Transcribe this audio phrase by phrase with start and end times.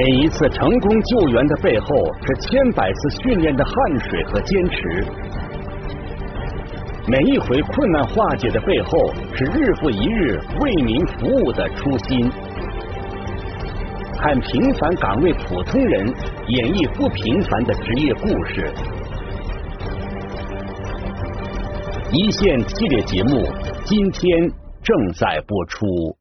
[0.00, 1.88] 每一次成功救援的背后，
[2.22, 3.74] 是千百次训练的汗
[4.08, 4.80] 水和坚持；
[7.06, 12.32] 每一回困难化解的背后，是日复一日为民服务的初心。
[14.16, 16.06] 看平凡岗位普通人
[16.46, 18.72] 演绎不平凡的职业故事，
[22.10, 23.46] 一线系列节目
[23.84, 24.50] 今天
[24.82, 26.19] 正在播出。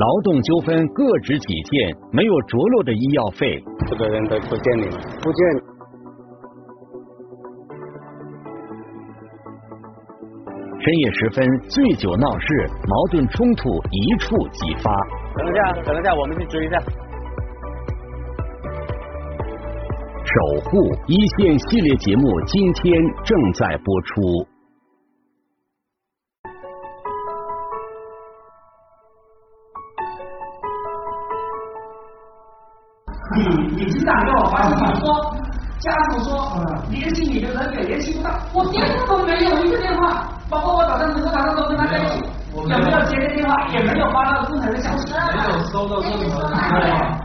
[0.00, 3.62] 劳动纠纷各执己见，没有着落的医药费。
[3.86, 5.40] 这个人都不见你了，不见。
[10.80, 14.90] 深夜时分，醉酒闹事，矛盾冲突一触即发。
[15.36, 16.80] 等一下，等一下，我们去追一下。
[20.24, 24.49] 守护一线系列节目今天正在播出。
[35.80, 47.18] 家属说联系你的人也联系不到，我电话都没有一个电话，包括我早上从早上都跟他在一起，有没有接的电话，也没有发到工程的消息，没有收到任何电话。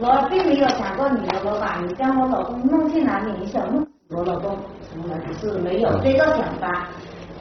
[0.00, 3.32] 我并没有想过你的老板，你将我老公弄去哪里？
[3.38, 6.88] 你想弄我老公，从来不是没有这个想法，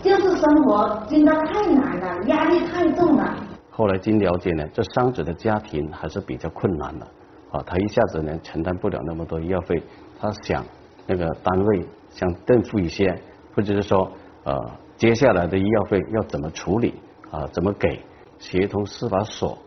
[0.03, 3.33] 就是生活真的太难了，压力太重了。
[3.71, 7.07] 后来经了解呢，这伤者的家庭还是比较困难的。
[7.51, 9.83] 啊，他一下子呢承担不了那么多医药费，
[10.21, 10.63] 他想
[11.07, 13.11] 那个单位想垫付一些，
[13.55, 14.11] 或者是说
[14.43, 14.55] 呃
[14.95, 16.93] 接下来的医药费要怎么处理
[17.31, 17.99] 啊，怎么给，
[18.37, 19.57] 协同司法所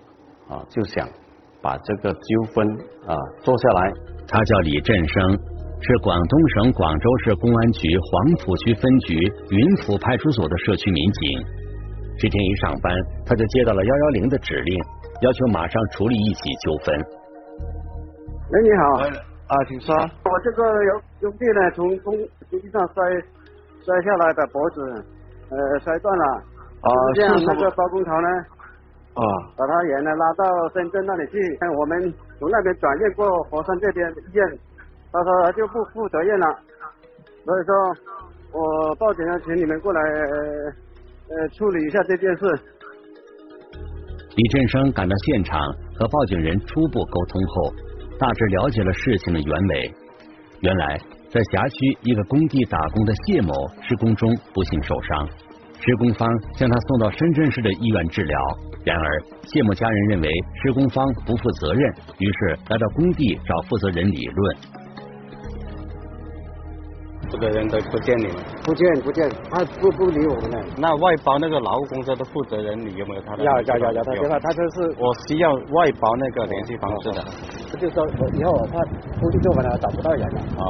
[0.48, 1.09] 啊就想
[1.60, 2.69] 把这个纠纷
[3.04, 3.92] 啊做下来。
[4.28, 5.32] 他叫李振生，
[5.81, 9.16] 是广东省广州市公安局黄埔区分局
[9.50, 11.44] 云浦派出所的社区民警。
[12.16, 14.78] 这天一上班，他就接到了幺幺零的指令，
[15.21, 16.97] 要求马上处理一起纠纷。
[18.50, 19.34] 喂，你好。
[19.47, 19.94] 啊，请说。
[19.94, 22.16] 我这个有兄弟呢，从工
[22.49, 23.05] 工地上摔
[23.84, 24.81] 摔下来，的脖子
[25.50, 26.25] 呃摔断了。
[26.81, 28.28] 啊，这样那个包工头呢？
[29.15, 29.22] 啊。
[29.56, 31.38] 把他人呢拉到深圳那里去，
[31.78, 34.59] 我们从那边转院过佛山这边医院，
[35.12, 36.47] 他说就不负责任了。
[37.44, 37.75] 所以说，
[38.53, 42.44] 我报警了，请你们过来呃处理一下这件事。
[44.37, 45.60] 李振生赶到现场，
[45.99, 47.72] 和报警人初步沟通后。
[48.19, 49.95] 大致了解了事情的原委。
[50.61, 50.99] 原来，
[51.31, 53.53] 在辖区一个工地打工的谢某
[53.83, 55.29] 施工中不幸受伤，
[55.81, 58.39] 施工方将他送到深圳市的医院治疗。
[58.85, 60.29] 然而，谢某家人认为
[60.63, 64.57] 施工方不负责任，于是来到工地找负责人理论。
[67.31, 70.65] 负责人都不见你了，不见不见，他不不理我们了。
[70.79, 73.43] 那外包那个劳务公司的负责人，你有没有他的？
[73.43, 77.25] 要要要要他电话，他就是我需要外包那个联系方式的。
[77.75, 78.79] 他就说我以后我怕
[79.19, 80.41] 工地做完了找不到人了。
[80.41, 80.62] 啊。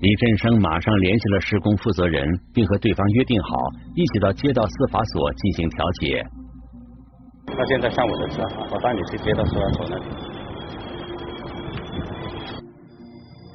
[0.00, 3.48] 李振生马上联系了施工负责人，并和对方约定好
[3.96, 6.24] 一起到街道司法所进行调解。
[7.56, 10.04] 那现在上我的车，我带你去街道司法所那里。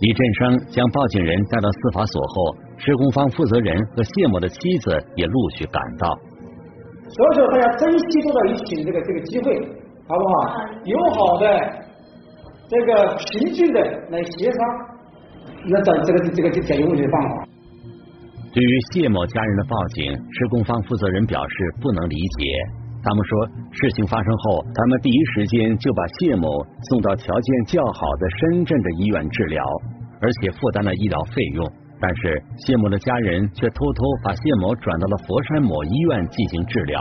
[0.01, 6.13] 李振生将报警人带到司法所后，施工方负责人和谢某的妻子也陆续赶到。
[7.07, 9.55] 所以说，大家珍惜坐到一起的这个这个机会，
[10.09, 10.57] 好不好？
[10.83, 11.47] 友好的、
[12.73, 13.79] 这个平静的
[14.09, 14.59] 来协商，
[15.69, 17.45] 那找这个这个解决问题的方法。
[18.51, 22.49] 对于谢某家人的报警，施工方负责人表示不能理解。
[23.03, 23.47] 他们说，
[23.77, 26.49] 事情发生后，他们第一时间就把谢某
[26.89, 29.63] 送到条件较好的深圳的医院治疗。
[30.19, 31.69] 而且负担了医疗费用，
[31.99, 36.99] 但是谢某的家人却偷偷把谢某转到了佛山某医院进行治疗。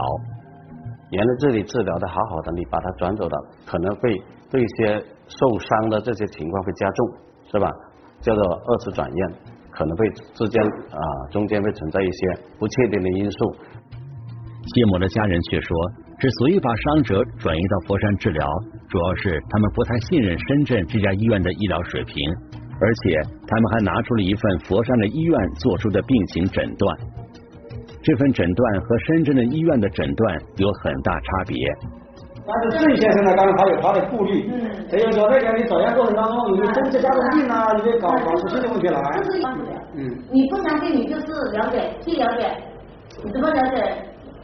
[1.13, 4.21] 原来这里治疗的好好的，你把他转走了，可能会
[4.51, 5.01] 对一些
[5.39, 7.09] 受伤的这些情况会加重，
[7.51, 7.71] 是吧？
[8.21, 9.31] 叫做二次转院，
[9.71, 13.57] 可能会之间啊中间会存在一些不确定的因素。
[14.75, 15.77] 谢某的家人却说，
[16.19, 18.47] 之所以把伤者转移到佛山治疗，
[18.89, 22.17] 主要是他们不太信任深圳这家医院的医疗水平。
[22.81, 26.99] 而且他们还拿出了一份佛山的医院做出的病情诊断，
[28.03, 31.57] 这份诊断和深圳的医院的诊断有很大差别。
[32.47, 34.51] 但是郑先生呢，当然他有他的顾虑，
[34.91, 39.01] 所以说那个你转院过程当中有没有增加加重病啊，有没有搞搞出新的问题来？
[39.95, 42.51] 嗯，你不相信你就是了解去了解，
[43.23, 43.95] 你怎么了解？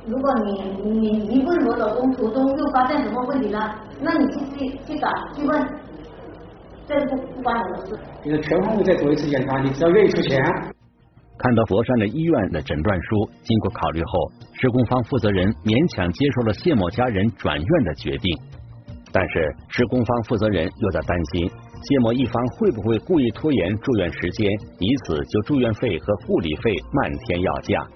[0.07, 5.67] 如果你你你问我老公途中又发现什么问题了，那你去去去找去问。
[6.87, 7.99] 这不不关我的事。
[8.23, 10.43] 你的全方位再做一次检查，你只要愿意出钱。
[11.39, 18.37] 看到佛山的医院的诊断书，经过考虑后，施工方负责人勉强接受了谢某家人转院的决定。
[19.13, 24.51] 但是施工方负责人又在担心谢某一方会不会故意拖延住院时间，
[24.81, 27.87] 以此就住院费和护理费漫天要价。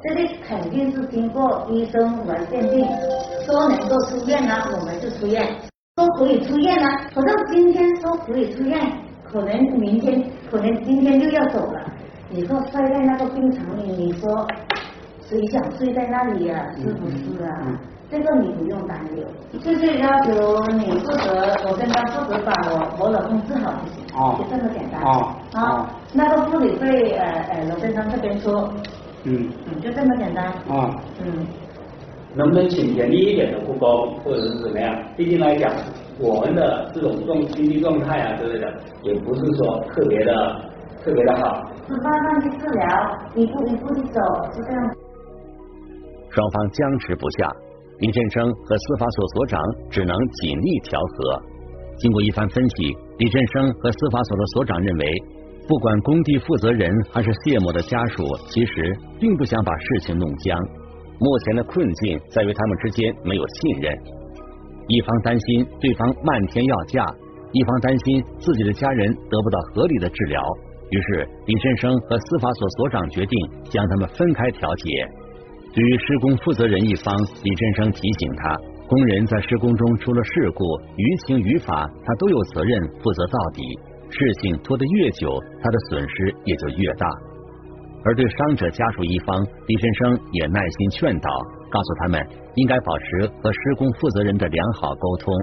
[0.00, 2.86] 这里肯定是经过医生来鉴定，
[3.48, 5.42] 说能够出院呢，我们就出院；
[5.96, 8.78] 说可以出院呢，可能今天说可以出院，
[9.24, 11.97] 可能明天，可能今天就要走了。
[12.30, 14.46] 以后睡在那个病床里，你说
[15.20, 16.66] 谁想睡在那里呀？
[16.76, 17.80] 是不是啊？
[18.10, 20.32] 这个你不用担忧，就是要求
[20.72, 25.02] 你负责，我跟他负责把我我老公治好就行，就这么简单。
[25.02, 28.72] 啊啊，那个护理费，呃呃，罗先生这边说。
[29.24, 30.94] 嗯嗯，就这么简单啊。
[31.22, 31.46] 嗯，
[32.34, 34.96] 能不能请严厉一点的护工，或者是怎么样？
[35.16, 35.70] 毕竟来讲，
[36.18, 38.72] 我们的这种状经济状态啊之类的，
[39.02, 40.60] 也不是说特别的
[41.04, 41.68] 特别的好。
[41.96, 44.20] 慢慢去治疗，一步一步的走，
[44.52, 44.96] 就这样。
[46.30, 47.50] 双方僵持不下，
[47.98, 51.42] 李振生和司法所所长只能尽力调和。
[51.98, 55.06] 经过一番分析，李振生和司法所的所长认为。
[55.68, 60.58] 不管工地负责人还是谢某的家属，其实并不想把事情弄僵。
[61.20, 63.94] 目前的困境在于他们之间没有信任，
[64.86, 67.04] 一方担心对方漫天要价，
[67.52, 70.42] 一方担心自己的家人得不到合理的治疗。
[70.90, 73.38] 于是李振生和司法所所长决定
[73.70, 75.08] 将他们分开调解。
[75.74, 78.56] 对于施工负责人一方，李振生提醒他，
[78.88, 80.64] 工人在施工中出了事故，
[80.96, 83.62] 于情于法他都有责任负责到底。
[84.10, 87.06] 事情拖得越久，他的损失也就越大。
[88.04, 91.28] 而对伤者家属一方，李振生也耐心劝导，
[91.68, 95.34] 告诉他们应该保持和施工负责人的良好沟通，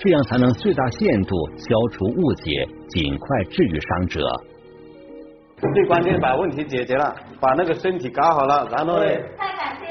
[0.00, 4.20] 这样才能最大限度消除误解，尽快治愈伤者。
[5.58, 9.06] 最关键把问题解决了，把那个身体搞好了，然后呢，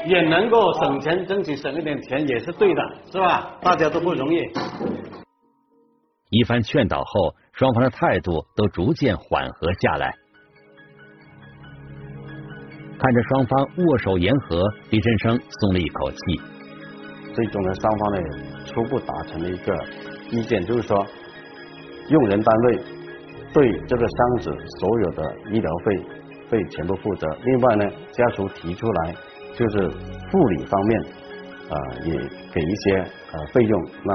[0.06, 3.56] 也能够省钱，争取省一点钱也是对的，是吧？
[3.60, 4.40] 大家都不容易。
[6.30, 7.34] 一番劝导后。
[7.56, 10.14] 双方的态度都逐渐缓和下来。
[12.98, 16.16] 看着双方握手言和，李振生松了一口气。
[17.32, 18.18] 最终呢，双方呢
[18.66, 19.74] 初步达成了一个
[20.30, 21.06] 意见，就是说，
[22.10, 22.78] 用人单位
[23.52, 25.96] 对这个伤者所有的医疗费
[26.50, 27.26] 费全部负责。
[27.44, 29.14] 另外呢，家属提出来
[29.54, 29.88] 就是
[30.30, 31.00] 护理方面
[31.70, 32.12] 啊，也
[32.52, 32.98] 给一些
[33.32, 33.84] 呃费用。
[34.04, 34.14] 那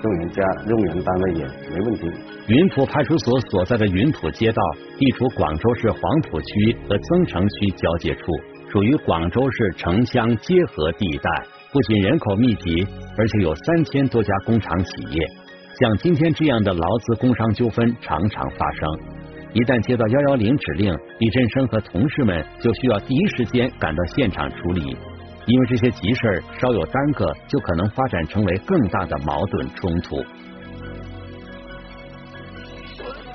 [0.00, 2.08] 用人家用人单位也没问题。
[2.46, 4.62] 云浦派出所所在的云浦街道
[4.96, 6.00] 地处广州市黄
[6.30, 8.22] 埔区和增城区交界处，
[8.70, 11.30] 属于广州市城乡结合地带。
[11.72, 15.26] 不仅人口密集，而且有三千多家工厂企业。
[15.78, 18.88] 像今天这样的劳资工伤纠纷常常发生。
[19.52, 24.96] 一旦接到幺幺零指令，李振生和同事们就需要第一时间赶到现场处理。
[25.46, 30.16] 因为这些急事儿稍有耽搁，就可能发展成为更大的矛盾冲突。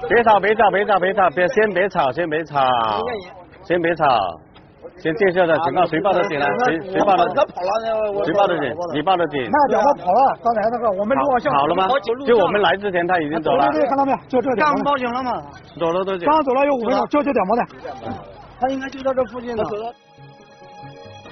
[0.09, 2.59] 别吵，别吵，别吵，别吵，别先别吵，先别吵，
[3.63, 4.05] 先别吵，
[4.99, 6.45] 先介绍的情况，谁报的警呢？
[6.65, 7.25] 谁谁报的？
[7.33, 8.73] 他跑了，谁报的警？
[8.93, 9.49] 你报的警？
[9.51, 11.87] 那家伙跑了，刚才那个我们路上跑了吗？
[12.25, 13.67] 就我们来之前他已经走了。
[13.71, 14.17] 对对，看到没有？
[14.29, 14.65] 就这点。
[14.65, 15.31] 刚报警了吗？
[15.79, 16.25] 走了多久？
[16.25, 17.65] 刚走了有五分钟，就这点毛的。
[18.59, 19.63] 他应该就在这附近呢。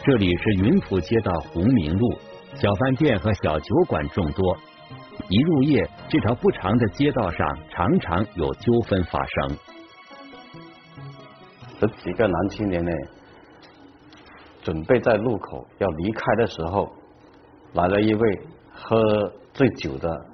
[0.03, 2.11] 这里是云浦街道红明路，
[2.55, 4.57] 小饭店和小酒馆众多。
[5.29, 9.57] 一入夜，这条不长的街道上常常有纠纷发生。
[11.79, 12.91] 这几个男青年呢，
[14.61, 16.91] 准备在路口要离开的时候，
[17.73, 18.41] 来了一位
[18.73, 20.25] 喝醉酒的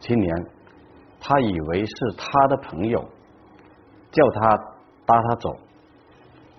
[0.00, 0.46] 青年，
[1.20, 3.00] 他以为是他的朋友，
[4.10, 4.56] 叫他
[5.06, 5.56] 搭他走，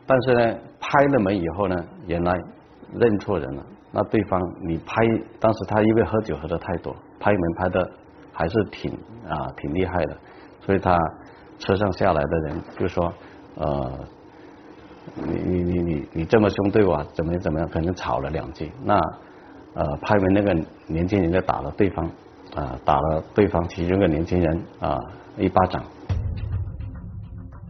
[0.05, 0.59] 但是呢。
[0.85, 1.75] 拍了门以后呢，
[2.07, 2.33] 原来
[2.93, 3.65] 认错人了。
[3.93, 4.93] 那对方你拍，
[5.39, 7.89] 当时他因为喝酒喝的太多，拍门拍的
[8.33, 8.91] 还是挺
[9.25, 10.17] 啊挺厉害的。
[10.59, 10.99] 所以他
[11.57, 13.11] 车上下来的人就说
[13.55, 13.97] 呃，
[15.15, 17.69] 你你你你你这么凶对我，怎么怎么样？
[17.69, 18.71] 可能吵了两句。
[18.83, 18.95] 那
[19.73, 20.53] 呃拍门那个
[20.87, 22.05] 年轻人就打了对方
[22.55, 24.97] 啊，打了对方其中一个年轻人啊
[25.37, 25.83] 一巴掌。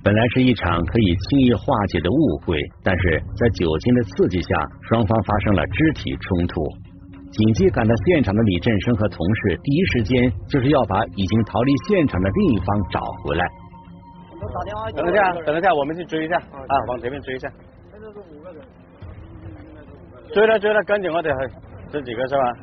[0.03, 4.49] 本来是一场可以轻易化解的误会，但是在酒精的刺激下，
[4.81, 6.61] 双方发生了肢体冲突。
[7.31, 13.45] 紧急赶到现场的李振生和同事，第一时间就是要把已经逃离现场的另一方找回来。
[14.95, 17.49] 等一下，等一下，我们去追一下啊，往前面追一下。
[20.33, 21.29] 追了追了，跟紧我得
[21.91, 22.53] 这几个是吧？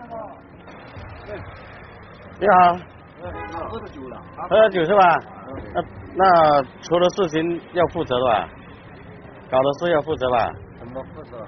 [2.40, 2.76] 你好。
[3.68, 4.20] 喝了酒了。
[4.48, 5.18] 喝了酒是吧？
[5.74, 5.82] 那
[6.16, 8.48] 那出了事情要负责的吧？
[9.50, 10.50] 搞的事要负责吧？
[10.78, 11.46] 怎么负责？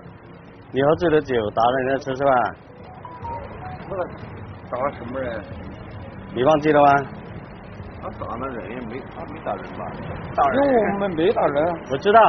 [0.70, 2.32] 你喝醉了酒打了人家车是吧？
[3.88, 3.96] 我
[4.70, 5.42] 打了什么人？
[6.34, 6.94] 你忘记了吗？
[8.02, 9.86] 他打了人也没，他没打人吧？
[10.34, 10.58] 打人？
[10.92, 11.64] 我们没打人。
[11.88, 12.20] 我知道，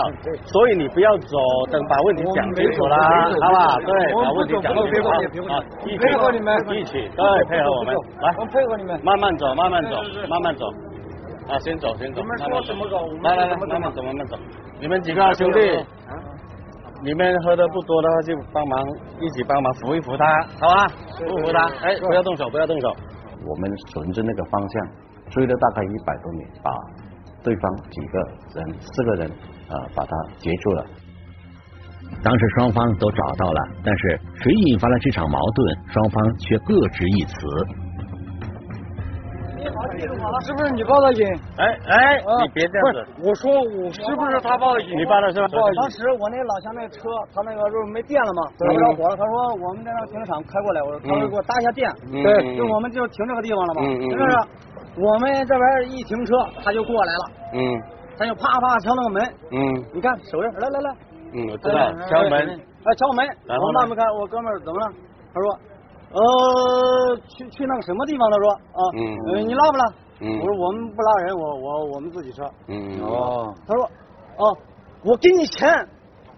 [0.45, 1.37] 所以你不要走，
[1.71, 2.95] 等把问题讲清楚了，
[3.41, 3.75] 好吧？
[3.83, 5.63] 对，把问题讲清楚啊！
[5.83, 9.97] 一起配合你们，一起对，配合我们，来，我配合你们，慢慢走，慢慢走，
[10.29, 10.65] 慢慢走。
[11.49, 12.21] 啊，先走，先走。
[12.21, 13.01] 你们说怎么搞？
[13.23, 14.37] 来来来，慢慢走，慢慢走。
[14.79, 15.83] 你们几个兄弟，
[17.01, 18.79] 你们喝的不多的话，就帮忙
[19.19, 20.25] 一起帮忙扶一扶他，
[20.61, 20.87] 好吧？
[21.17, 22.95] 扶扶他，哎，不要动手，不要动手。
[23.45, 24.87] 我们顺着那个方向
[25.33, 26.71] 追了大概一百多米，把
[27.43, 28.19] 对方几个
[28.55, 29.27] 人四个人
[29.67, 30.85] 啊把他截住了。
[32.23, 37.33] 当时双方都找到了，但是谁引发了这场矛盾，双方却各执一词。
[40.43, 41.25] 是不是你报的警？
[41.57, 43.07] 哎哎，你别这样子。
[43.23, 44.97] 我说我是不是他报的警？
[44.97, 45.47] 你报的是吧？
[45.79, 48.41] 当时我那老乡那车，他那个不是没电了吗？
[48.59, 49.15] 着火了。
[49.15, 51.89] 他说我们在那停车场开过来，我说他说给我搭一下电。
[52.11, 53.81] 对，就我们就停这个地方了嘛。
[53.85, 54.11] 嗯嗯。
[54.11, 54.17] 是
[54.95, 57.25] 我们这边一停车，他就过来了。
[57.53, 57.81] 嗯。
[58.17, 59.23] 他就啪啪敲那个门。
[59.51, 59.85] 嗯。
[59.93, 60.95] 你看手印，来来来。
[61.33, 61.91] 嗯，我知道。
[62.07, 62.33] 敲门。
[62.83, 63.27] 哎，敲门。
[63.47, 64.93] 我慢慢开，我哥们儿怎么了？
[65.33, 65.59] 他说，
[66.13, 68.29] 呃，去去那个什么地方？
[68.29, 69.85] 他说啊，嗯，你拉不拉？
[70.21, 72.43] 我说我们不拉人，我我我们自己车。
[72.67, 73.51] 嗯哦。
[73.67, 73.83] 他说
[74.37, 74.57] 哦，
[75.03, 75.67] 我给你钱，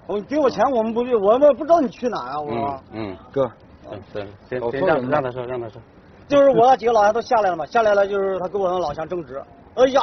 [0.08, 2.40] 我给我钱，我们不去，我们不知道你去哪啊。
[2.40, 3.52] 我说嗯哥，
[3.92, 5.82] 嗯行，先先让让他说，让他说。
[6.28, 9.42] 就是我那几个老乡都下来了嘛，下来了就是他跟我那老乡争执，
[9.76, 10.02] 哎呀，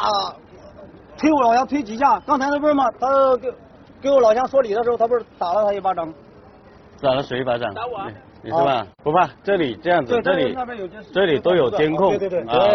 [1.19, 2.85] 推我老乡推几下，刚才那不是嘛？
[3.01, 3.53] 他给
[4.01, 6.13] 给我老乡说理的时候，他不是打了他一巴掌。
[7.01, 7.73] 打了谁一巴掌？
[7.75, 8.11] 打我。
[8.45, 8.85] 你是吧？
[9.05, 10.57] 不怕，这里这样子，这里
[11.13, 12.19] 这里都有监控，啊，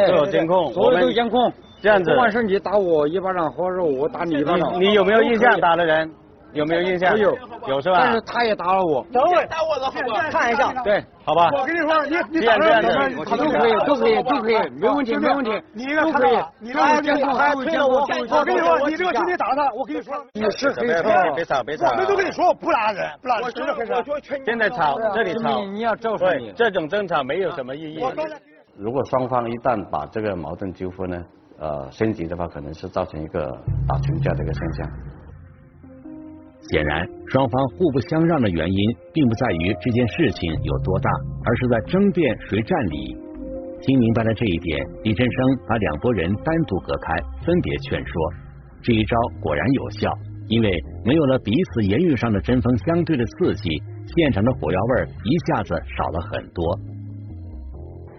[0.08, 1.52] 都有监控，所有都有监控。
[1.82, 6.10] 这样子，不管是你打我一巴掌，或者我打你一巴掌，你有没有印象打的人？
[6.58, 7.18] 有没有印象？
[7.18, 7.38] 有，
[7.68, 8.00] 有是吧？
[8.02, 9.06] 但是他也打扰我。
[9.14, 10.30] 等会打我的好不好？
[10.30, 11.50] 看一下，对，好吧。
[11.54, 15.52] 我跟你说，你你打人怎么他都可以，都可以，都可以，没问题，没问题。
[15.74, 18.02] 你应该可以，你这个监控还推了我。
[18.02, 21.34] 我跟你说，你这个兄弟打他，我跟你说，你是黑车。
[21.36, 21.90] 别吵，别吵。
[21.92, 23.52] 我们都跟你说不拉人，不拉人。
[24.46, 26.52] 现在吵，这里吵，你要照说你。
[26.56, 28.00] 这种争吵没有什么意义。
[28.76, 31.18] 如果双方一旦把这个矛盾纠纷呢，
[31.60, 33.42] 呃，升级的话，可能是造成一个
[33.88, 34.92] 打群架的一个现象。
[36.70, 38.80] 显然，双方互不相让的原因，
[39.14, 41.10] 并不在于这件事情有多大，
[41.46, 43.16] 而是在争辩谁占理。
[43.82, 48.14] 听明白了这一点，李振生把两拨人单独隔开，分别劝说。
[48.82, 50.12] 这一招果然有效，
[50.48, 50.70] 因为
[51.06, 53.70] 没有了彼此言语上的针锋相对的刺激，
[54.16, 56.80] 现场的火药味一下子少了很多。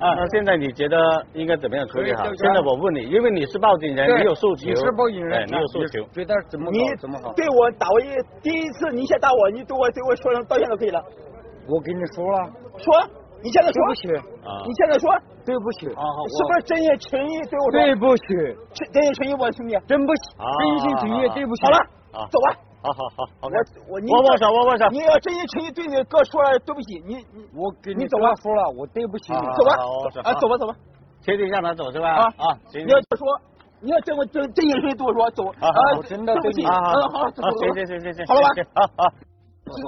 [0.01, 0.97] 啊，那现在你觉得
[1.35, 2.25] 应该怎么样处理好？
[2.25, 7.33] 现在我问你，因为你是报警人，你有诉求，你是报警人，你有诉求，觉得怎么你怎么好？
[7.35, 8.07] 对我打我一
[8.41, 11.03] 第一次，你先打我，你对我对我说声道歉就可以了。
[11.69, 12.47] 我跟你说了，
[12.79, 12.95] 说，
[13.43, 13.79] 你现在说？
[13.83, 14.09] 对不起，
[14.67, 15.11] 你现在说？
[15.45, 17.81] 对不起，啊是不是真心诚意对我说？
[17.81, 18.25] 对不起，
[18.93, 21.63] 真心诚意，我兄弟，真不起，真心诚意，对不起。
[21.65, 21.79] 好了，
[22.31, 22.68] 走吧。
[22.81, 24.87] 好好好，我我握握手，握握手。
[24.91, 29.73] 你要真心诚意对你哥说对不起，你你我给你走吧，说了，我对不起你，走吧，
[30.23, 30.75] 啊，走吧走吧，
[31.21, 32.09] 确定让他走是吧？
[32.15, 33.27] 啊啊，你要说，
[33.81, 38.49] 你要真我真真心诚意对我说走，啊，我真的对不起，啊好，行行行行行，好了吧？
[38.75, 39.13] 好好，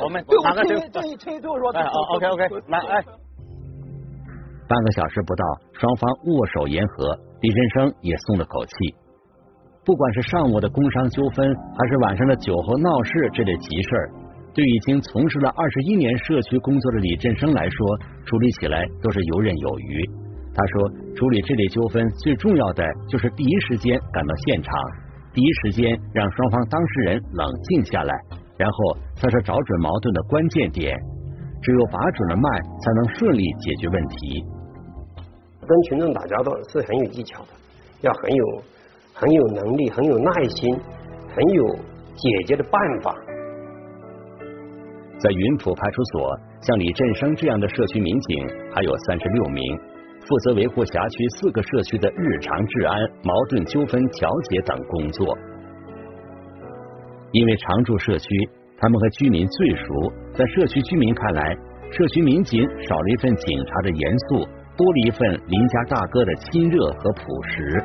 [0.05, 3.05] 我们对我真心真心诚意对我说，，OK OK，来哎，
[4.69, 8.73] 半个小时不到，双方握手言和，李振生也松了口气。
[9.91, 14.07] 不管是上午的工伤纠纷，还是晚上的酒后闹事这类急事儿，
[14.55, 20.09] 对已经从事了二十一年社区工作的李振生来说，处理起来都是游刃有余。
[20.55, 24.73] 他说，处理这类纠纷最重要的就是第一时间赶到现场，
[25.35, 28.15] 第一时间让双方当事人冷静下来，
[28.57, 30.97] 然后才是找准矛盾的关键点。
[31.63, 34.45] 只有把准了脉，才能顺利解决问题。
[35.67, 37.49] 跟群众打交道是很有技巧的，
[38.03, 38.63] 要很有。
[39.15, 40.75] 很有能力，很有耐心，
[41.35, 41.67] 很有
[42.15, 43.15] 解决的办法。
[45.19, 49.63] 在云浦派出所，像李振生这样的社区民警还有三十六名，
[50.21, 55.37] 负责维护辖区四个社区的日常治安、矛盾纠纷调解等工作。
[57.33, 58.29] 因为常住社区，
[58.79, 61.55] 他们和居民最熟，在社区居民看来，
[61.91, 64.37] 社区民警少了一份警察的严肃，
[64.77, 67.85] 多了一份邻家大哥的亲热和朴实。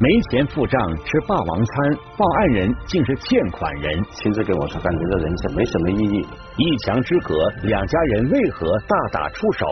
[0.00, 4.00] 没钱付账吃霸王餐，报案人竟是欠款人。
[4.12, 6.26] 亲自给我说，感觉这人情没什么意义。
[6.56, 9.66] 一墙之隔，两家人为何大打出手？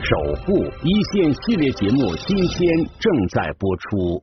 [0.00, 2.68] 守护一线系列节目今天
[3.00, 4.22] 正在播出。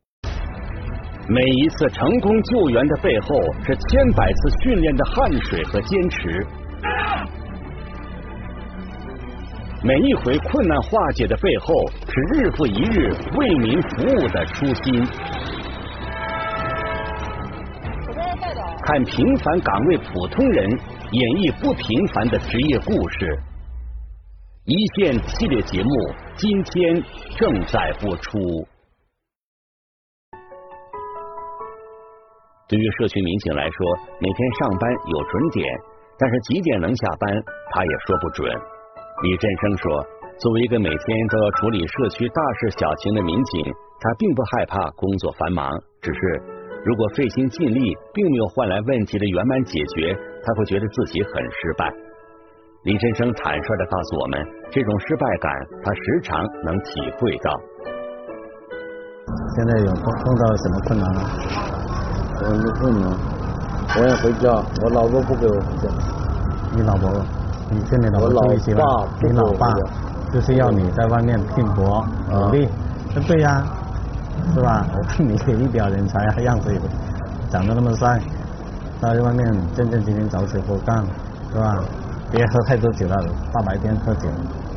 [1.28, 6.48] 每一次成功救援的背后，是千百次训练的汗水和坚持。
[9.86, 11.68] 每一回困难化解的背后，
[12.08, 15.06] 是日复一日为民服务的初心。
[18.82, 20.68] 看平凡岗位普通人
[21.12, 23.38] 演绎不平凡的职业故事，
[24.66, 25.90] 一线系列节目
[26.36, 26.96] 今天
[27.38, 28.40] 正在播出。
[32.68, 33.78] 对于社区民警来说，
[34.18, 35.64] 每天上班有准点，
[36.18, 37.30] 但是几点能下班，
[37.70, 38.50] 他也说不准。
[39.24, 40.06] 李振生说
[40.40, 43.64] ：“作为一个每天都要处理社区大事小情的民警，
[44.02, 46.20] 他并不害怕工作繁忙，只是
[46.84, 51.88] 如果费心尽力，并没有换来问题的圆满解决，他会觉得自己很失败。”
[52.84, 57.50] 李振生坦率的告诉我们，这种失败感他时常能体会到。
[59.56, 61.22] 现在有碰碰到什么困难了？
[62.44, 63.16] 我没困难，
[63.96, 64.52] 我要回家，
[64.84, 65.88] 我老婆不给我回家。
[66.76, 67.10] 你老婆，
[67.70, 69.08] 你跟你老婆住一起了？
[69.22, 69.68] 你老爸
[70.34, 72.68] 就是要你在外面拼搏努力，
[73.28, 73.64] 对呀，
[74.54, 74.86] 是吧？
[74.94, 76.80] 我 看你一表人才样子也，
[77.50, 78.20] 长得那么帅，
[79.02, 79.46] 在外面
[79.76, 81.04] 正正经经找死活干，
[81.52, 81.84] 是吧？
[82.32, 83.16] 别喝太多酒了，
[83.54, 84.28] 大白天喝酒，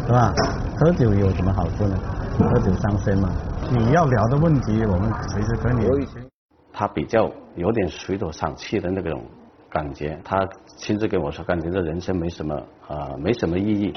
[0.06, 0.32] 是吧？
[0.78, 1.96] 喝酒有什么好处呢？
[2.38, 3.28] 喝酒伤身嘛。
[3.70, 5.86] 你要聊的问题，我们随时跟你。
[6.72, 9.20] 他比较有点水土丧气的那种
[9.70, 10.38] 感觉，他
[10.78, 12.54] 亲自跟我说，感觉这人生没什么
[12.88, 13.92] 啊，没什么意义。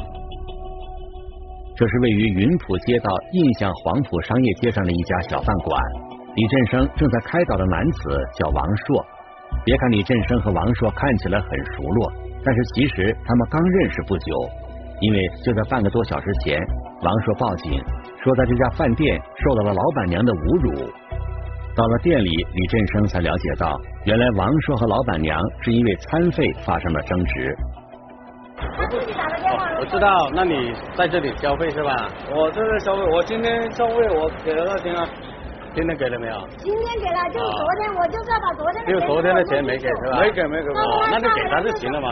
[1.76, 5.82] 这是位于云浦街道印象黄浦商业街上的一家小饭馆，
[6.36, 9.06] 李振生正在开导的男子叫王硕。
[9.64, 12.12] 别看李振生和王硕看起来很熟络，
[12.44, 14.36] 但是其实他们刚认识不久，
[15.00, 16.60] 因为就在半个多小时前，
[17.02, 17.82] 王硕报警
[18.24, 20.92] 说在这家饭店受到了老板娘的侮辱。
[21.76, 27.56] 到了店里，李振生才了解到，原来王硕和老板娘是因为餐费发生了争执。
[29.80, 32.08] 我知道，那你在这里消费是吧？
[32.30, 35.08] 我这里消费，我今天消费我给了多少钱啊？
[35.74, 36.48] 今天给了没有？
[36.58, 38.92] 今天给了，就是昨天，我就是要把昨天的。
[38.92, 40.20] 就昨天的钱没给是吧？
[40.20, 40.68] 没给没给。
[40.70, 42.10] 哦，那就给他就行了嘛。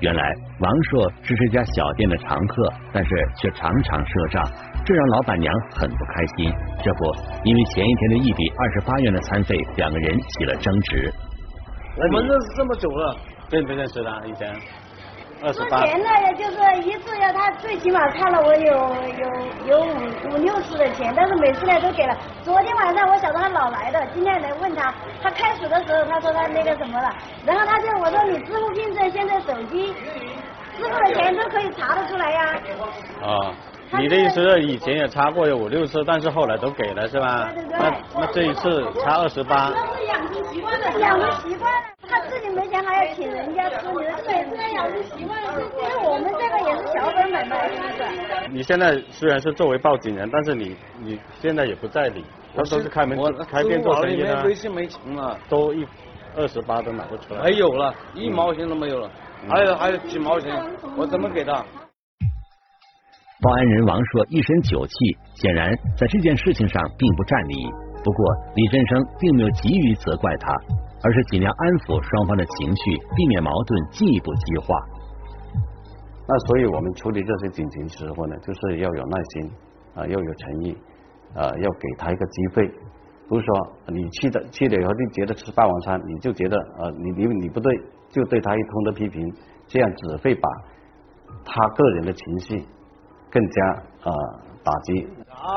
[0.00, 0.22] 原来
[0.60, 4.44] 王硕是这家小店的常客，但是却常常赊账。
[4.84, 6.52] 这让老板娘很不开心。
[6.82, 11.12] 这不，因为前一天的一笔二十八元的餐费，两个人起了争执。
[11.96, 13.16] 我们认识这么久了，
[13.50, 14.10] 认不认识的？
[14.26, 14.54] 以前
[15.42, 15.80] 二十八。
[15.80, 18.72] 之前呢，也就是一次要他最起码看了我有
[19.22, 19.24] 有
[19.68, 22.14] 有五五六次的钱，但是每次呢都给了。
[22.42, 24.92] 昨天晚上我晓得他老来的，今天来问他，
[25.22, 27.08] 他开始的时候他说他那个什么了，
[27.46, 29.94] 然后他就我说你支付凭证现在手机
[30.76, 32.60] 支付的钱都可以查得出来呀。
[33.22, 33.54] 啊。
[33.98, 37.52] 你的意思是以前也查过有五六次，但是后来都给了是吧？
[37.70, 39.70] 那那这一次差二十八。
[39.70, 48.48] 那是养成习惯了，养成习惯了，他自己没钱还要请人家吃，你的每次养成习惯了，因为我们这个也是小本买卖，是不是？
[48.50, 52.24] 你现在虽然是作为报警人，但是你你现在也不在理，
[52.56, 54.42] 他都是开门开店做生意的。
[54.44, 55.86] 微信没钱了，都一
[56.36, 57.42] 二十八都拿不出来。
[57.42, 59.10] 没有了，一毛钱都没有了，
[59.48, 60.52] 还有还有几毛钱，
[60.96, 61.64] 我怎么给他？
[63.44, 64.94] 报案人王硕一身酒气，
[65.34, 67.68] 显然在这件事情上并不占理。
[68.02, 70.50] 不过李振生并没有急于责怪他，
[71.02, 74.74] 而是尽量安抚双方的情绪，避免矛盾进一步激化。
[76.26, 79.50] 那所以我们处理这些警情时候呢，就是要有耐心
[79.92, 80.72] 啊，要有诚意
[81.36, 82.72] 啊，要给他一个机会。
[83.28, 87.76] 不是说你去的去了以后就觉得吃霸王餐，你就觉得呃你你你不对，
[88.08, 89.20] 就对他一通的批评，
[89.66, 90.48] 这样只会把
[91.44, 92.64] 他个人的情绪。
[93.34, 93.66] 更加
[94.04, 94.10] 啊
[94.64, 95.06] 打击，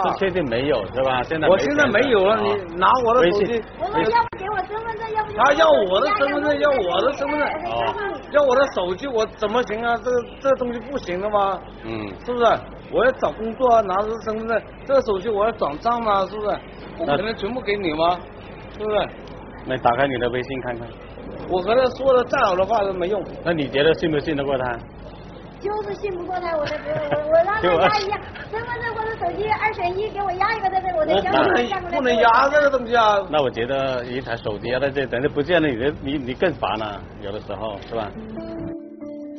[0.04, 1.22] 这确定没有是吧？
[1.24, 3.63] 现在我现在没有了，你拿我的手机。
[3.80, 7.48] 我说要不给我身份证，要不他要我的身份证，要我的身份证，
[8.32, 9.96] 要我的手机，我怎么行啊？
[10.04, 10.12] 这
[10.42, 11.62] 这东西不行的吗？
[11.86, 12.46] 嗯，是不是？
[12.92, 16.58] 我要找工作啊，拿着身份证，这个手机我要转账嘛，是不是？
[16.98, 18.18] 不可能全部给你吗？
[18.78, 19.08] 是不是？
[19.66, 20.88] 那打开你的微信看看。
[21.50, 23.24] 我和他说的再好的话都没用。
[23.46, 24.78] 那你觉得信不信得过他？
[25.60, 28.17] 就是信不过他，我的我 我让他压一压
[28.52, 31.80] 身份证或者手机二选一，给我压一个在这，我再交给他。
[31.89, 33.17] 不能压这个东西啊！
[33.32, 38.10] 那我觉得一台手机压在这，等下不见了，你的你你更烦了，有的时候是吧？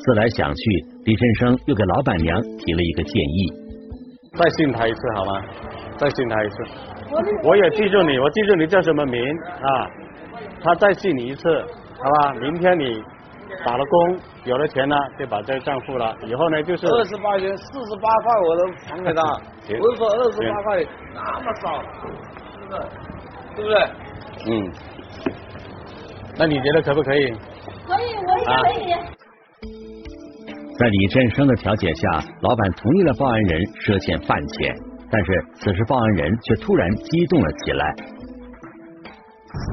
[0.00, 3.52] 思来想去，李振生又给老板娘提了一个建议：
[4.38, 5.42] 再信他一次好吗？
[5.98, 6.56] 再信他一次。
[7.44, 9.86] 我也记住你，我记住你叫什么名啊？
[10.62, 11.48] 他再信你一次，
[12.02, 12.34] 好吧？
[12.40, 13.02] 明天你。
[13.64, 16.14] 打了工，有了钱呢，就把这个账付了。
[16.26, 19.22] 以后呢，就是二十八元，四十八块我都还给他。
[19.78, 20.84] 不是说二十八块
[21.14, 22.76] 那么少，是不是？
[23.56, 23.76] 对不对？
[24.46, 24.72] 嗯。
[26.38, 27.30] 那你觉得可不可以？
[27.86, 28.94] 可以，我也可以。
[30.78, 32.08] 在李振生的调解下，
[32.42, 34.72] 老板同意了报案人赊欠饭钱，
[35.10, 37.94] 但是此时报案人却突然激动了起来。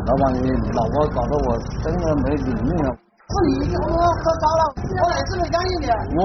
[0.07, 3.04] 老板，你老婆搞得我真的没底命了。
[3.25, 5.89] 是你我喝糟了，我哪次没干净的？
[6.13, 6.21] 我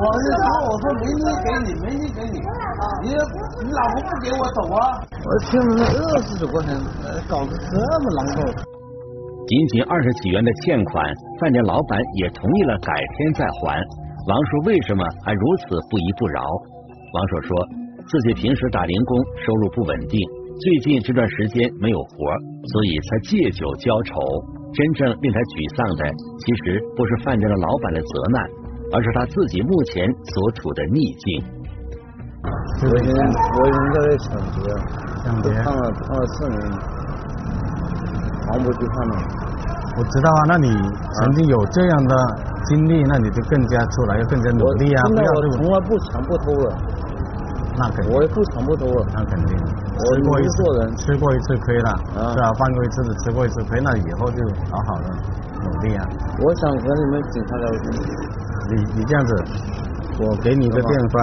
[0.00, 2.40] 我是说，我说没你给你，没你给你，
[3.04, 3.12] 你
[3.60, 4.80] 你老婆不给我走啊？
[5.20, 6.72] 我欠了二十九块钱，
[7.28, 8.40] 搞得这么难受。
[9.46, 11.04] 仅仅二十几元的欠款，
[11.40, 13.76] 饭店老板也同意了改天再还。
[14.26, 16.40] 王硕为什么还如此不依不饶？
[16.40, 17.50] 王硕说
[18.08, 20.18] 自己平时打零工，收入不稳定，
[20.56, 22.16] 最近这段时间没有活，
[22.72, 24.16] 所以才借酒浇愁。
[24.72, 26.02] 真正令他沮丧的，
[26.38, 28.38] 其实不是饭店的老板的责难，
[28.94, 31.26] 而是他自己目前所处的逆境。
[32.80, 34.62] 我已经我已经在抢劫，
[35.26, 36.58] 抢劫判了判了四年，
[38.46, 39.14] 黄不去判了。
[39.98, 42.14] 我知道啊，那你曾经有这样的
[42.64, 45.02] 经历，那你就更加出来要更加努力啊！
[45.10, 46.78] 不要我从来不抢不偷了，
[47.76, 49.58] 那肯定我也不抢不偷了，那肯定。
[50.00, 51.90] 吃过一次人，吃过一次亏了，
[52.32, 52.52] 是啊？
[52.54, 54.38] 犯过一次的，吃过一次亏，那以后就
[54.70, 55.08] 好好的
[55.62, 56.08] 努力啊！
[56.40, 57.82] 我想和你们警察聊天，
[58.70, 59.44] 你你这样子，
[60.20, 61.20] 我给你一个电话，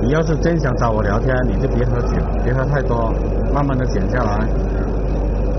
[0.00, 3.12] 你要是真想找我聊天，你就别喝酒，别喝太多，
[3.52, 4.48] 慢慢的减下来，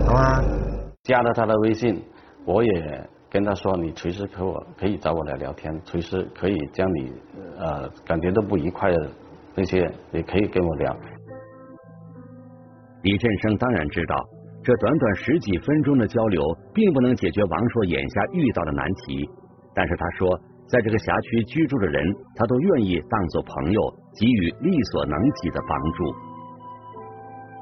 [0.08, 0.44] 好吧？
[1.04, 2.04] 加了他的微信，
[2.46, 7.14] 我也跟他说，你随时和我可以找我来聊天，随时可以将你
[7.60, 9.08] 呃感觉到不愉快的
[9.54, 9.80] 那些
[10.12, 10.96] 也可以跟我聊。
[13.06, 14.16] 李振生当然知道，
[14.64, 16.42] 这短短十几分钟的交流
[16.74, 19.30] 并不能解决王硕眼下遇到的难题。
[19.76, 20.28] 但是他说，
[20.66, 22.04] 在这个辖区居住的人，
[22.36, 23.80] 他都愿意当做朋友，
[24.20, 26.16] 给予力所能及的帮助。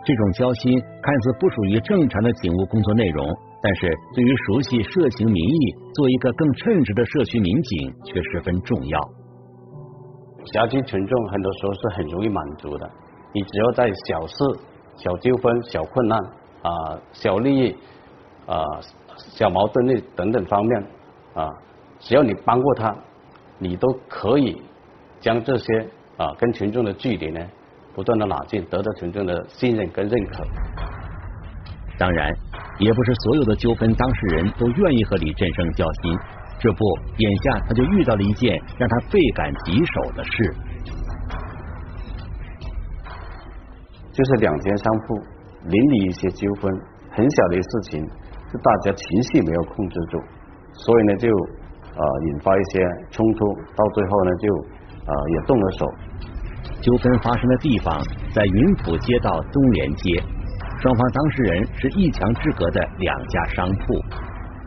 [0.06, 3.28] 这种交心看似不属于正常的警务工作内容，
[3.62, 8.98] 但是对于熟悉社情民意、做一个更称职的社区民警却十分重要。
[10.54, 12.90] 辖区群众很多时候是很容易满足的，
[13.34, 14.36] 你只要在小事。
[14.96, 16.18] 小纠纷、小困难
[16.62, 17.76] 啊、小利益
[18.46, 18.62] 啊、
[19.16, 20.82] 小矛盾的等等方面
[21.34, 21.48] 啊，
[22.00, 22.96] 只要你帮过他，
[23.60, 24.62] 你都可以
[25.20, 27.40] 将这些啊跟群众的距离呢
[27.94, 30.44] 不断的拉近，得到群众的信任跟认可。
[31.98, 32.32] 当然，
[32.80, 36.18] 也不是所有的纠纷当事人都愿意和李振生交心。
[36.60, 36.86] 这不，
[37.18, 40.56] 眼下他就遇到了一件让他倍感棘手的事。
[44.14, 45.16] 就是两间商铺
[45.66, 46.72] 邻里一些纠纷，
[47.12, 48.00] 很小的事情，
[48.52, 50.22] 是大家情绪没有控制住，
[50.74, 53.46] 所以呢就呃引发一些冲突，
[53.76, 54.46] 到最后呢就
[55.08, 55.86] 呃也动了手。
[56.80, 57.98] 纠纷发生的地方
[58.34, 60.22] 在云浦街道东连街，
[60.80, 64.00] 双方当事人是一墙之隔的两家商铺。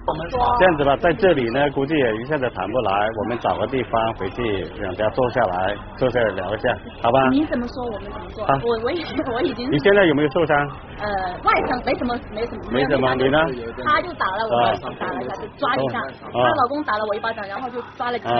[0.07, 7.29] 这样子吧，在这里呢，估计也一下子谈不来，我们找个地方回去，两家坐下来，坐下来聊一下，好吧？
[7.31, 8.47] 你怎么说，我们怎么做。
[8.47, 9.69] 我我已我已经。
[9.71, 10.57] 你现在有没有受伤？
[11.01, 11.09] 呃，
[11.43, 12.63] 外伤没什么，没什么。
[12.71, 13.39] 没什么，你呢？
[13.85, 14.51] 他就打了我，
[14.97, 16.01] 打了一下，就抓一下。
[16.33, 18.31] 她老公打了我一巴掌，然后就抓了几下，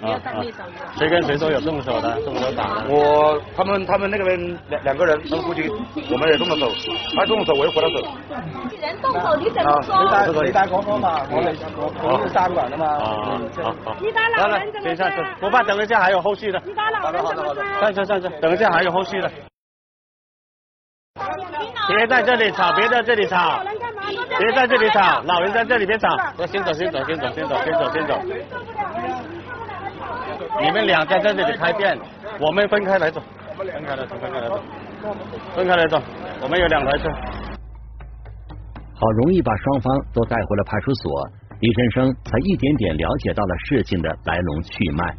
[0.00, 0.64] 没有在内伤。
[0.96, 2.20] 谁跟谁说有动手的？
[2.22, 2.84] 动手打？
[2.88, 5.68] 我他们他们那个人两两个人，他们夫妻，
[6.12, 6.70] 我们也动了手，
[7.16, 7.96] 他动了手，我又回了手。
[8.80, 10.51] 人动手你怎么说？
[10.52, 11.56] 打广告嘛，我们
[12.02, 12.86] 我们是三管的嘛。
[12.86, 13.96] 啊好。
[14.00, 14.86] 你打老人怎么？
[14.86, 16.60] 先上车，不怕，等一下还有后续的。
[16.64, 17.54] 你打老人怎么？
[17.80, 19.30] 上车上车，等一下还有后续的。
[21.88, 23.60] 别在这里吵，别在这里吵，
[24.38, 26.08] 别在这里吵，老人在这里别吵，
[26.46, 28.18] 先走先走先走先走先走先走。
[30.60, 31.98] 你们两家在这里开店，
[32.38, 33.20] 我们分开来走，
[33.56, 34.62] 分开来走，分开来走，
[35.54, 36.00] 分开来走，
[36.42, 37.08] 我们有两台车。
[39.02, 45.18] 好容易把双方都带回了派出所，李振生才一点点了解到了事情的来龙去脉。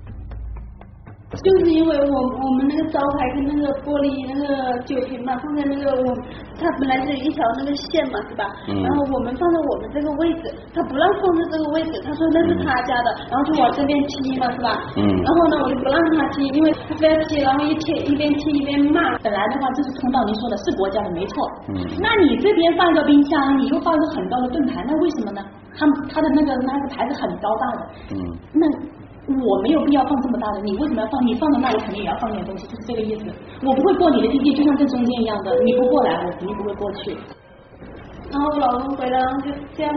[1.41, 6.13] 就是因为我我们那个招牌跟那个玻璃那个酒瓶嘛，放在那个我，
[6.61, 8.45] 它本来是一条那个线嘛，是吧？
[8.69, 8.77] 嗯。
[8.85, 14.77] 然后我们放在我们这个位置，他不让放在这个位置，他说那是他家的，然后就往这边踢嘛，是吧？
[14.93, 15.01] 嗯。
[15.01, 19.01] 然后呢，我就不让他踢，因为他非要踢，然后一踢一边踢一边骂。
[19.25, 21.33] 本来的话，这是通道，您说的是国家的，没错。
[21.73, 21.81] 嗯。
[21.97, 25.41] 那你这边放个冰箱，你又放个很高的盾牌，那为什么呢？
[25.73, 27.81] 他他的那个那个牌子很高大的。
[28.13, 28.37] 嗯。
[28.53, 28.67] 那。
[29.25, 31.25] 我没有必要放这么大的，你为什么要放？
[31.25, 33.25] 你放的那里肯定也要放点东西，就是这个意思。
[33.63, 37.17] 我不会过你的地界，就像这中间一样的，你不过来，我肯定不会过去。
[38.29, 39.95] 然后我老公回来，然后就这样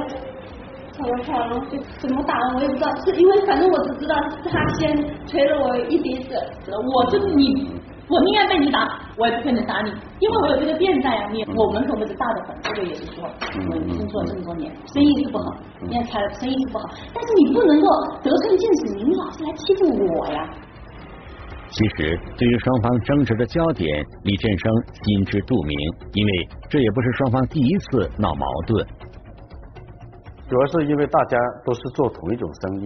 [0.93, 6.35] 吵了吵，然后就怎么打我也不知道，是因为反正我只知道是他先捶了我一鼻子，
[6.71, 7.69] 我就是你，
[8.09, 8.87] 我宁愿被你打，
[9.19, 11.31] 我也不可能打你，因为我有这个店在啊。
[11.33, 17.87] 你我门口不是大的很，这个也是说，我工作了这么多年，生意是不好，你看开了生意是不好，但是你不能够
[18.23, 19.89] 得寸进尺，你老是来欺负
[20.21, 20.49] 我呀。
[21.71, 25.77] 其实，对于双方争执的焦点，李振生心知肚明，
[26.13, 28.87] 因为这也不是双方第一次闹矛盾。
[30.49, 32.85] 主要是因为大家都是做同一种生意，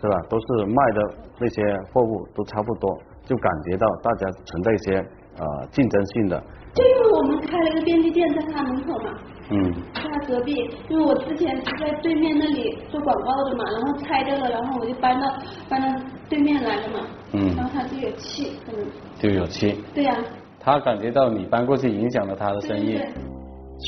[0.00, 0.16] 是吧？
[0.28, 1.62] 都是卖的那些
[1.92, 5.08] 货物都差不多，就感觉到大家存在一些
[5.38, 6.42] 呃竞争性的。
[6.74, 9.10] 就因为我们开了个便利店在他门口嘛，
[9.50, 10.54] 嗯，在他隔壁，
[10.88, 15.26] 因为我之前是在对面那里做广告的嘛，然后拆掉了，然后我就搬到
[15.68, 18.86] 搬到对面来了嘛，嗯，然后他就有气，可能
[19.18, 19.74] 就有气。
[19.94, 20.16] 对呀。
[20.64, 22.96] 他感觉到你搬过去影响了他的生意。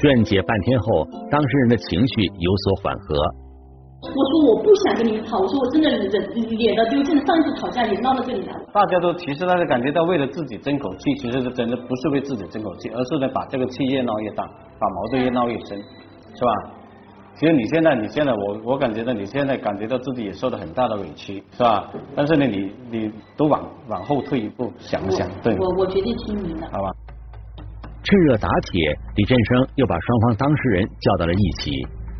[0.03, 3.15] 劝解半天后，当事人的情绪有所缓和。
[4.12, 7.25] 我说我不想跟你们吵，我说我真的忍脸都丢尽了。
[7.25, 8.61] 上一次吵架也闹到这里来了。
[8.73, 16.53] 大家都其实大家感觉到为了自己争口气，其实是真的不是为自己争口气，而是呢把这个气越闹越大，把矛盾越闹越深，是吧？
[17.37, 21.90] 其实你现在你现在我我感觉到你现在感觉到自己也受了很大的委屈，是吧？
[22.14, 25.57] 但是呢你你都往往后退一步想想，对。
[25.59, 26.67] 我我决定听你的。
[26.71, 26.93] 好吧。
[28.05, 31.71] 趁热打铁，李振生又把双方当事人叫到了一起。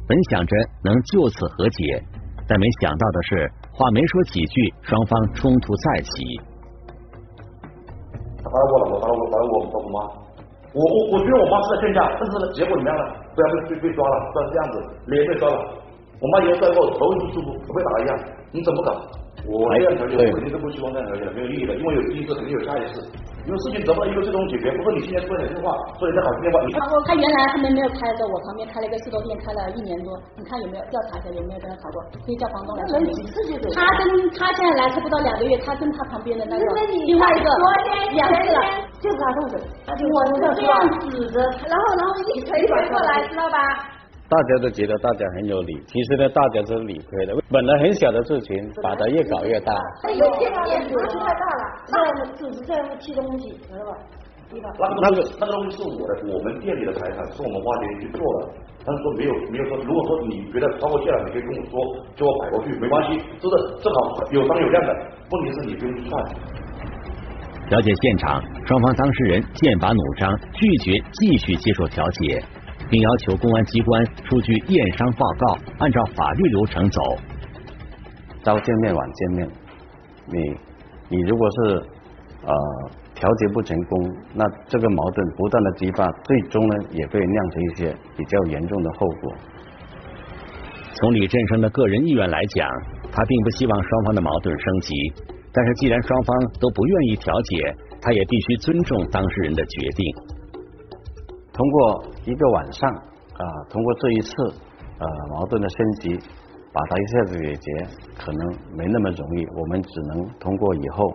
[0.07, 2.03] 本想着能就此和解，
[2.47, 6.11] 但没想到的是，话没说几句，双方冲突再起。
[8.37, 9.97] 他打我了，我打我，打我，打我妈。
[10.75, 13.17] 我我我觉得我妈是在劝架，但是呢结果怎么样了？
[13.35, 15.57] 不要被被被抓了，不然这样子，脸被抓了。
[16.21, 18.19] 我妈也摔过，头不舒服，不被打了一样，
[18.53, 18.91] 你怎么搞？
[19.47, 23.03] 我这样调解，我肯定是不希望这样调解的，没有意义的，因为有第一次，肯定有下一次。
[23.45, 26.65] 因为事情得不到一个最终解决，不过你今天说点真话，说人家好听的话。
[26.81, 30.17] 他他原来他们没有开的，我旁边开了一个四多店，开了一年多。
[30.41, 32.01] 你看有没有调查一下，有没有跟他吵过？
[32.25, 33.13] 可以叫房东来证明。
[33.77, 36.65] 他跟他现在来才不到两个月，他跟他旁边的那个
[37.05, 37.49] 另外一个
[38.17, 38.61] 两个了，
[38.97, 39.61] 就是他动手。
[39.93, 40.73] 我是这样
[41.13, 41.37] 指着，
[41.69, 43.61] 然后然后一锤锤过来，知道吧？
[44.27, 47.37] 大家都觉得大家很有理，其实呢，大家都是理亏的。
[47.51, 49.73] 本来很小的事情，把它越搞越大。
[50.09, 53.99] 哎呦，这个面子太大了，那我们组织在乎吃东西，知道吧？
[55.03, 58.49] 那个那个东西是我的，我们店里的财产，是我们花钱去做的。
[58.87, 63.99] 但是说没有没有说，如果说你觉得超过线了，你可以跟我说，叫我摆过去，没关系，这个正好
[64.31, 64.91] 有商有量的。
[65.31, 66.25] 问题是你不用算。
[67.71, 72.43] 了解现场，双方当事人剑拔弩张，拒绝继续接受调解。
[72.91, 77.01] 并要求公安机关出具验伤报告，按照法律流程走。
[78.43, 79.49] 早见面晚见面，
[80.27, 80.57] 你
[81.09, 81.83] 你如果是
[82.45, 82.55] 呃
[83.15, 89.35] 调解不成功，那这个矛盾不断的激发，最终呢也会酿成一些比较严重的后果。
[90.95, 92.69] 从李振生的个人意愿来讲，
[93.11, 94.95] 他并不希望双方的矛盾升级，
[95.53, 100.15] 但是既然双方都不愿意调解，他也必须尊重当事人的决定。
[101.55, 104.33] 通过一个晚上啊，通过这一次
[104.99, 106.19] 呃矛盾的升级，
[106.73, 107.87] 把它一下子解决，
[108.19, 109.47] 可能没那么容易。
[109.57, 111.15] 我们只能通过以后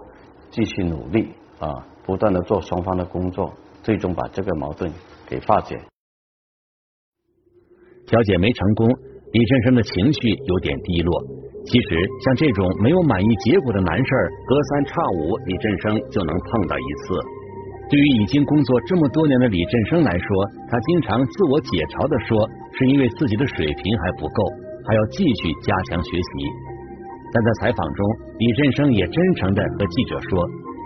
[0.50, 3.52] 继续努力啊，不断的做双方的工作，
[3.84, 4.90] 最终把这个矛盾
[5.28, 5.78] 给化解。
[8.08, 8.88] 调解没成功，
[9.34, 11.22] 李振生的情绪有点低落。
[11.66, 17.39] 其实像这种没有满意结果的难事儿，隔三差五李振生就能碰到一次。
[17.90, 20.28] 对于已经工作这么多年的李振生来说，
[20.70, 22.38] 他经常自我解嘲的说，
[22.78, 24.40] 是因为自己的水平还不够，
[24.86, 26.32] 还要继续加强学习。
[27.34, 28.00] 但在采访中，
[28.38, 30.38] 李振生也真诚的和记者说，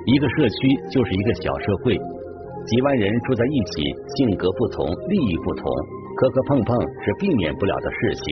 [0.08, 0.56] 一个社区
[0.96, 3.84] 就是一个小社会，几万人住在一起，
[4.16, 5.68] 性格不同，利益不同，
[6.16, 8.24] 磕磕碰碰是避免不了的事情。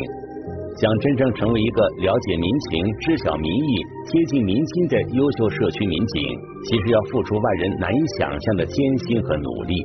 [0.80, 6.24] 想真正成为一个了解民情、知晓民意、贴近民心的优秀社区民警，
[6.66, 9.76] 其实要付出外人难以想象的艰辛和努力。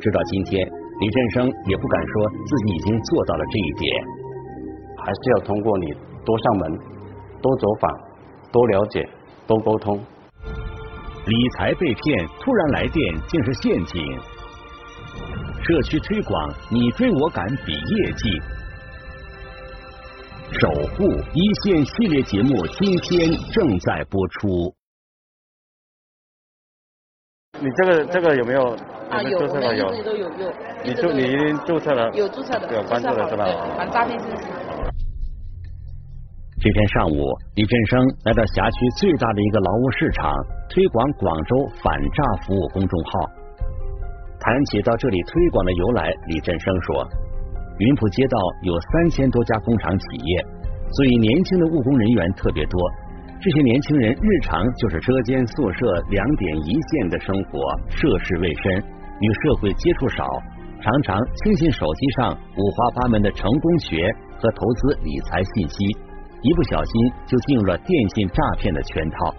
[0.00, 0.64] 直到今天，
[1.00, 4.04] 李振生也不敢说自己已经做到了这一点，
[4.98, 5.86] 还是要通过你
[6.24, 6.78] 多上门、
[7.42, 7.90] 多走访、
[8.52, 9.06] 多了解、
[9.48, 9.98] 多沟通。
[11.26, 14.00] 理财被骗，突然来电竟是陷阱。
[15.62, 18.40] 社区推广，你追我赶比业绩。
[20.58, 24.74] 守护一线系列节目今天正在播出。
[27.60, 28.76] 你这个这个有没有？
[29.10, 30.52] 啊有，我们一直都有有。
[30.84, 32.10] 你注你已经注册了？
[32.14, 33.44] 有注册的，有关注了是吧？
[33.76, 34.44] 反诈骗信息。
[36.60, 40.32] 这天上午，李振生来到辖区最大的一个劳务市场，
[40.68, 43.10] 推广广州反诈服务公众号。
[44.40, 47.08] 谈起到这里推广的由来，李振生说。
[47.80, 50.44] 云浦街道有三千多家工厂企业，
[50.92, 52.78] 所以年轻的务工人员特别多。
[53.40, 58.84] 这些年轻人日常就是车间宿舍两点一线的生活，涉世未深，
[59.20, 60.26] 与社会接触少，
[60.82, 65.86] 常常轻信手机上五花八门的成功学和投资理财信息，
[66.42, 66.92] 一不小心
[67.24, 69.34] 就进入了电信诈骗的圈套。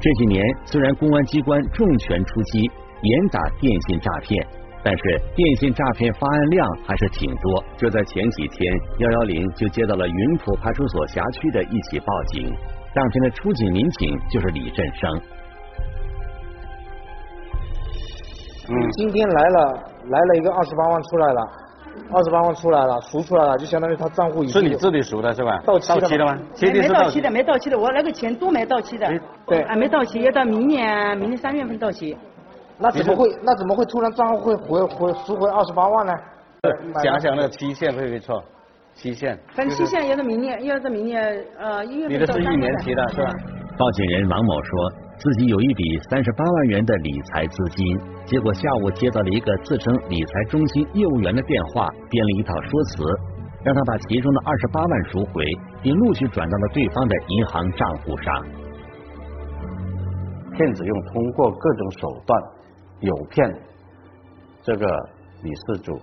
[0.00, 2.68] 这几年虽然公安机关重拳出击，
[3.02, 4.44] 严打电信诈骗，
[4.84, 7.64] 但是电信诈骗发案量还是挺多。
[7.76, 12.52] 就在前几天，幺幺零就接到了云浦派出所辖区的一起报警。
[12.94, 15.20] 当天的出警民警就是李振生。
[18.68, 19.72] 嗯，今天来了，
[20.08, 21.40] 来了一个二十八万出来了，
[22.12, 25.60] 二十八万出来了，赎出来了，就相当于他账户已经是你自己赎的是吧？
[25.64, 26.38] 到期了吗？
[26.60, 29.08] 没到期的，没到期的，我那个钱都没到期的。
[29.46, 32.16] 对，还没到期，要到明年，明年三月份到期。
[32.82, 33.30] 那怎么会？
[33.42, 36.12] 那怎么会突然账户会回回赎回二十八万呢？
[37.02, 38.42] 想想那个期限会不会错？
[38.94, 41.22] 期限，反正期限要到明年，要到明年
[41.58, 43.30] 呃一月份你的是一年期的是吧？
[43.78, 47.86] 报警人王某说自己有一笔三十八万元的理财资金，
[48.26, 53.02] 结果下午接到了一个自称理财中心业务员的电话，编了一套说辞，
[53.64, 55.44] 让他把其中的二十八万赎回，
[55.82, 58.44] 并陆续转到了对方的银行账户上。
[60.54, 62.42] 骗子用通过各种手段
[63.02, 63.62] 诱骗
[64.62, 64.86] 这个
[65.42, 66.00] 李事主。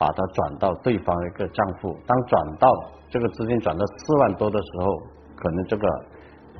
[0.00, 2.68] 把她转到对方一个账户，当转到
[3.10, 4.96] 这个资金转到四万多的时候，
[5.34, 5.88] 可能这个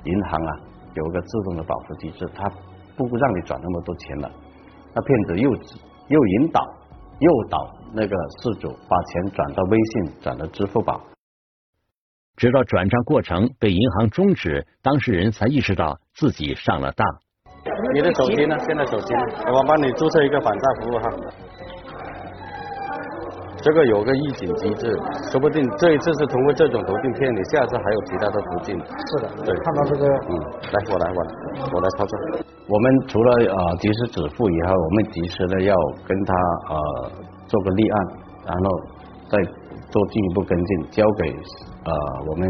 [0.03, 0.59] 银行啊
[0.95, 2.49] 有一个自动的保护机制，它
[2.97, 4.29] 不让你转那么多钱了。
[4.93, 5.55] 那骗子又
[6.09, 6.61] 又引导
[7.21, 11.01] 诱导那个事主把钱转到微信，转到支付宝，
[12.35, 17.07] 直到转账过程被银行终止，当事人才意识到自己上了当。
[17.95, 18.57] 你的手机呢？
[18.67, 19.21] 现在手机呢？
[19.53, 21.11] 我帮你注册一个反诈服务号。
[23.61, 24.97] 这个有个预警机制，
[25.31, 28.79] 说不定这一次是通过这种途径骗你，下次还有其他的途径。
[28.79, 30.39] 是的，对，看到这个，嗯，
[30.73, 31.31] 来，我来，我来，
[31.75, 32.19] 我来操作。
[32.69, 35.75] 我们除了呃及时止付以后，我们及时的要
[36.07, 36.35] 跟他
[36.71, 37.11] 呃
[37.47, 38.07] 做个立案，
[38.47, 38.81] 然后
[39.29, 39.43] 再
[39.91, 41.29] 做进一步跟进，交给
[41.85, 41.93] 呃
[42.31, 42.49] 我们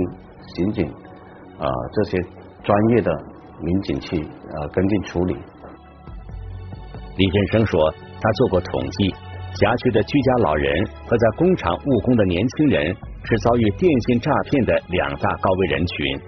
[0.54, 0.92] 刑警
[1.58, 2.18] 呃这些
[2.62, 3.10] 专业的
[3.62, 5.36] 民警去呃跟进处理。
[7.16, 9.14] 李振生说，他做过统计。
[9.54, 12.94] 辖区的居家老人和在工厂务工的年轻人
[13.24, 16.20] 是遭遇电信诈骗的两大高危人群，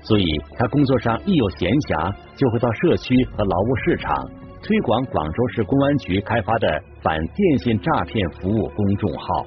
[0.00, 0.24] 所以
[0.56, 4.16] 他工作上一有闲暇，就会到社区和劳务市场
[4.62, 9.44] 推广广州市公安局开发的反电信诈骗服务公众号。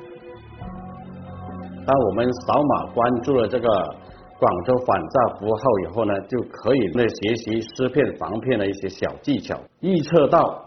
[1.87, 3.67] 当我们扫码关注了这个
[4.37, 10.61] 广州反诈服务号以后呢，就可以那学习识骗防骗的一些小技巧，预测到。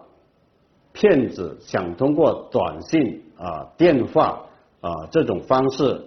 [0.90, 4.44] 骗子想通过短信啊、电话
[4.80, 6.00] 啊这种方式，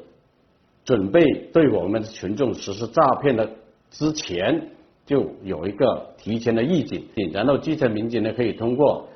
[0.84, 3.50] 准备对我们群众实施诈骗的
[3.90, 4.70] 之前，
[5.06, 9.08] 就有一个提前的预警，然后基层民警呢可以通过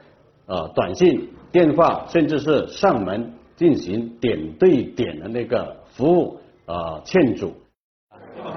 [0.45, 7.51] 呃短信、电话，甚至是上门进行点对点的那个服务啊劝阻。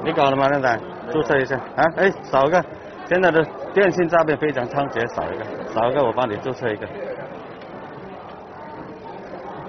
[0.04, 0.48] 你搞了吗？
[0.52, 0.78] 现在
[1.10, 1.84] 注册一下啊？
[1.96, 2.64] 哎，扫一个。
[3.06, 6.86] 现在的电信诈骗非常猖獗，扫一个，扫一个，我帮你注册一个。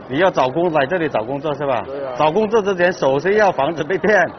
[0.08, 1.82] 你要找工来这里找工作是吧？
[1.86, 2.14] 对啊。
[2.18, 4.30] 找工作之前，首先要防止被骗，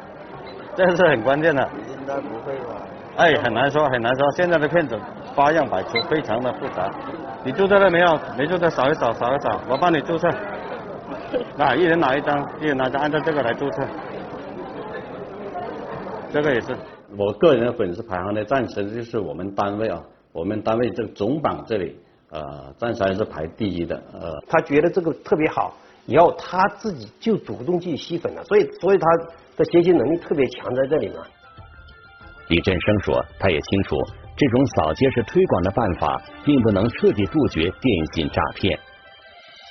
[0.74, 1.66] 这是很关键的。
[1.88, 2.74] 应该不会吧？
[3.16, 4.30] 哎，很难说，很难说。
[4.32, 4.98] 现在的骗子
[5.34, 6.90] 花样百出，非常的复杂。
[7.42, 8.18] 你注册了没有？
[8.36, 10.28] 没注册，扫一扫，扫一扫，我帮你注册。
[11.56, 13.82] 那一人拿一张，一人拿张，按照这个来注册。
[16.32, 16.76] 这个也是。
[17.16, 20.00] 我个人的粉丝排行呢，暂时就是我们单位啊，
[20.32, 21.96] 我们单位这个总榜这里，
[22.30, 23.96] 呃，暂时还是排第一的。
[24.12, 25.74] 呃，他觉得这个特别好，
[26.06, 29.06] 以后他自己就主动去吸粉了，所以，所以他
[29.56, 31.16] 的学习能力特别强在这里嘛。
[32.48, 33.96] 李振生说，他也清楚，
[34.36, 38.78] 这种扫街式推广的办法，并不能彻底杜绝电信诈骗。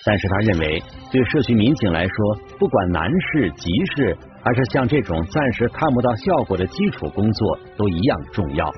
[0.06, 0.82] 但是他认为，
[1.12, 8.72] 对社区民警来说，不管难事急事，而是像这种暂时看不到效果的基础工作，都一样重要。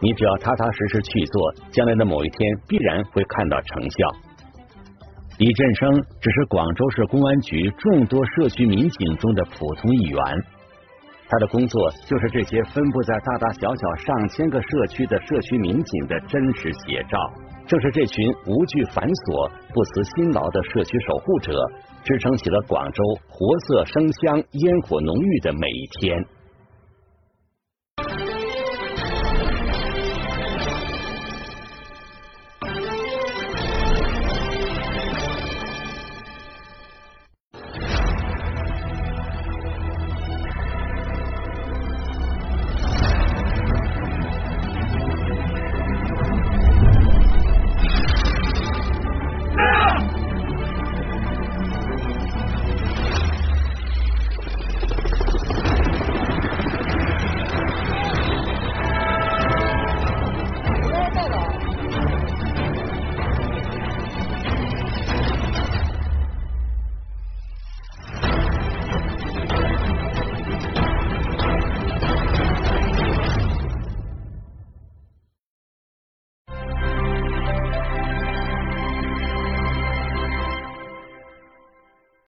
[0.00, 3.98] 你只要踏踏实实去做，将来的某一天必然会看到成效。
[5.38, 10.18] 李振生只是广州市公安局众多社区民警中的普通一员，
[11.32, 17.16] 他的工作就是这些分布在大大小小上千个社区的社区民警的真实写照。
[17.66, 21.56] 正是这群无惧繁琐、不辞辛劳的社区守护者，
[22.04, 26.22] 支撑起了广州活色生香、烟火浓郁的每一天。